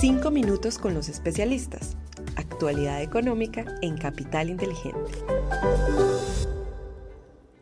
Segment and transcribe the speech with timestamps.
[0.00, 1.96] Cinco minutos con los especialistas.
[2.36, 5.10] Actualidad económica en Capital Inteligente.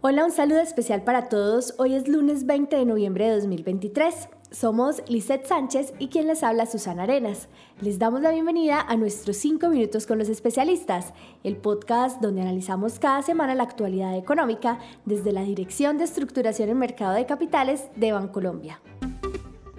[0.03, 1.73] Hola, un saludo especial para todos.
[1.79, 4.29] Hoy es lunes 20 de noviembre de 2023.
[4.51, 7.49] Somos Lisette Sánchez y quien les habla Susana Arenas.
[7.81, 12.99] Les damos la bienvenida a nuestros 5 minutos con los especialistas, el podcast donde analizamos
[12.99, 18.13] cada semana la actualidad económica desde la Dirección de Estructuración en Mercado de Capitales de
[18.13, 18.83] Bancolombia.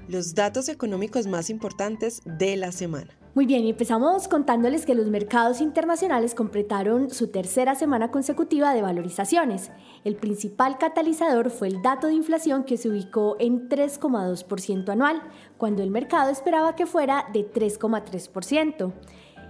[0.08, 3.10] Los datos económicos más importantes de la semana.
[3.36, 9.70] Muy bien, empezamos contándoles que los mercados internacionales completaron su tercera semana consecutiva de valorizaciones.
[10.06, 15.22] El principal catalizador fue el dato de inflación que se ubicó en 3,2% anual,
[15.58, 18.94] cuando el mercado esperaba que fuera de 3,3%.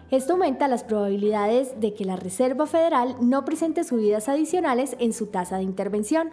[0.10, 5.28] Esto aumenta las probabilidades de que la Reserva Federal no presente subidas adicionales en su
[5.28, 6.32] tasa de intervención.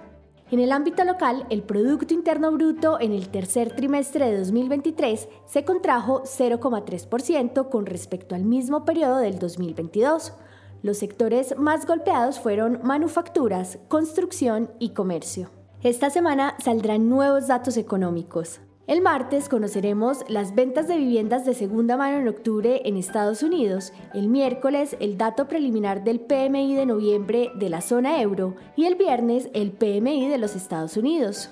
[0.51, 5.65] En el ámbito local, el Producto Interno Bruto en el tercer trimestre de 2023 se
[5.65, 10.35] contrajo 0,3% con respecto al mismo periodo del 2022.
[10.83, 15.51] Los sectores más golpeados fueron manufacturas, construcción y comercio.
[15.83, 18.61] Esta semana saldrán nuevos datos económicos.
[18.87, 23.95] El martes conoceremos las ventas de viviendas de segunda mano en octubre en Estados Unidos,
[24.13, 28.97] el miércoles el dato preliminar del PMI de noviembre de la zona euro y el
[28.97, 31.49] viernes el PMI de los Estados Unidos.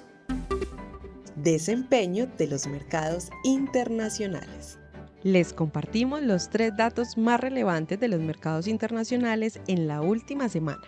[1.36, 4.78] Desempeño de los mercados internacionales.
[5.24, 10.82] Les compartimos los tres datos más relevantes de los mercados internacionales en la última semana.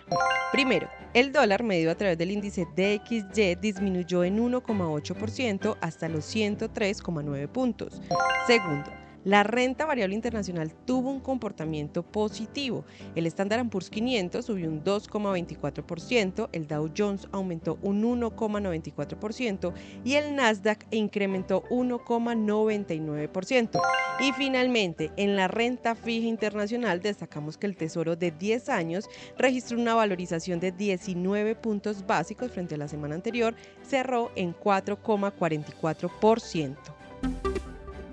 [0.51, 7.47] Primero, el dólar medido a través del índice DXY disminuyó en 1,8% hasta los 103,9
[7.47, 8.01] puntos.
[8.45, 8.91] Segundo,
[9.25, 12.85] la renta variable internacional tuvo un comportamiento positivo.
[13.15, 19.73] El Standard Poor's 500 subió un 2,24%, el Dow Jones aumentó un 1,94%
[20.05, 23.81] y el Nasdaq incrementó 1,99%.
[24.19, 29.77] Y finalmente, en la renta fija internacional destacamos que el Tesoro de 10 años registró
[29.77, 36.75] una valorización de 19 puntos básicos frente a la semana anterior, cerró en 4,44%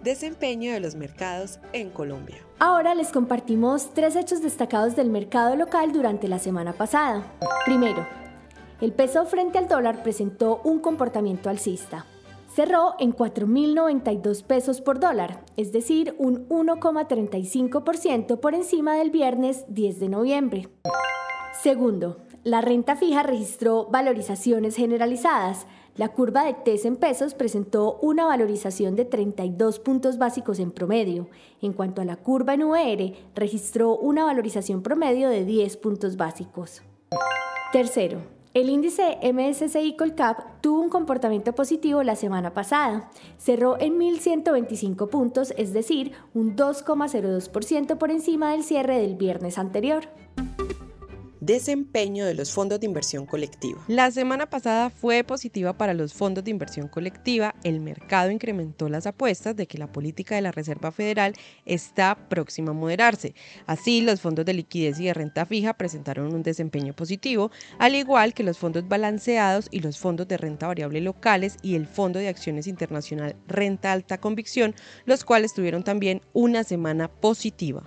[0.02, 2.36] desempeño de los mercados en Colombia.
[2.58, 7.32] Ahora les compartimos tres hechos destacados del mercado local durante la semana pasada.
[7.64, 8.06] Primero,
[8.80, 12.04] el peso frente al dólar presentó un comportamiento alcista.
[12.54, 20.00] Cerró en 4.092 pesos por dólar, es decir, un 1,35% por encima del viernes 10
[20.00, 20.68] de noviembre.
[21.62, 28.24] Segundo, la renta fija registró valorizaciones generalizadas, la curva de TES en pesos presentó una
[28.24, 31.28] valorización de 32 puntos básicos en promedio.
[31.60, 36.82] En cuanto a la curva en UR, registró una valorización promedio de 10 puntos básicos.
[37.72, 38.22] Tercero,
[38.54, 43.10] el índice MSCI Colcap tuvo un comportamiento positivo la semana pasada.
[43.36, 50.08] Cerró en 1.125 puntos, es decir, un 2,02% por encima del cierre del viernes anterior
[51.42, 53.82] desempeño de los fondos de inversión colectiva.
[53.88, 57.56] La semana pasada fue positiva para los fondos de inversión colectiva.
[57.64, 61.34] El mercado incrementó las apuestas de que la política de la Reserva Federal
[61.66, 63.34] está próxima a moderarse.
[63.66, 68.34] Así, los fondos de liquidez y de renta fija presentaron un desempeño positivo, al igual
[68.34, 72.28] que los fondos balanceados y los fondos de renta variable locales y el Fondo de
[72.28, 74.76] Acciones Internacional Renta Alta Convicción,
[75.06, 77.82] los cuales tuvieron también una semana positiva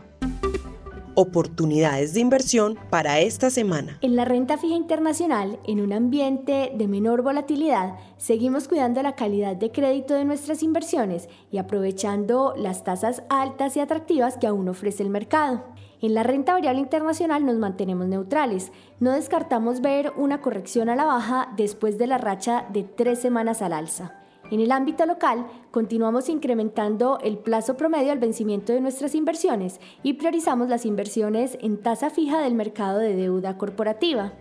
[1.15, 3.97] oportunidades de inversión para esta semana.
[4.01, 9.55] En la renta fija internacional, en un ambiente de menor volatilidad, seguimos cuidando la calidad
[9.55, 15.03] de crédito de nuestras inversiones y aprovechando las tasas altas y atractivas que aún ofrece
[15.03, 15.63] el mercado.
[16.01, 18.71] En la renta variable internacional nos mantenemos neutrales.
[18.99, 23.61] No descartamos ver una corrección a la baja después de la racha de tres semanas
[23.61, 24.24] al alza.
[24.51, 30.13] En el ámbito local, continuamos incrementando el plazo promedio al vencimiento de nuestras inversiones y
[30.13, 34.33] priorizamos las inversiones en tasa fija del mercado de deuda corporativa.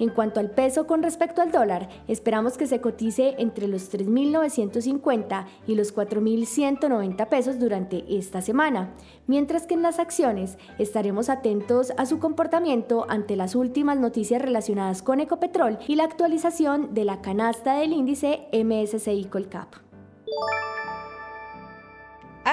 [0.00, 5.44] En cuanto al peso con respecto al dólar, esperamos que se cotice entre los 3.950
[5.66, 8.94] y los 4.190 pesos durante esta semana,
[9.26, 15.02] mientras que en las acciones estaremos atentos a su comportamiento ante las últimas noticias relacionadas
[15.02, 19.74] con Ecopetrol y la actualización de la canasta del índice MSCI Colcap.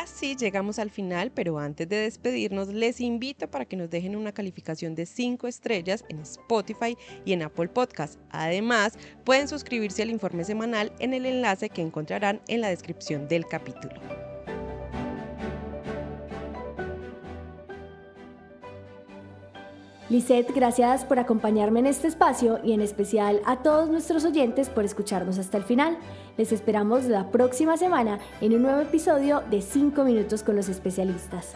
[0.07, 4.31] Así llegamos al final, pero antes de despedirnos les invito para que nos dejen una
[4.31, 8.17] calificación de 5 estrellas en Spotify y en Apple Podcast.
[8.29, 13.45] Además, pueden suscribirse al informe semanal en el enlace que encontrarán en la descripción del
[13.45, 14.26] capítulo.
[20.09, 24.85] Lisette, gracias por acompañarme en este espacio y en especial a todos nuestros oyentes por
[24.85, 25.97] escucharnos hasta el final.
[26.37, 31.55] Les esperamos la próxima semana en un nuevo episodio de 5 minutos con los especialistas.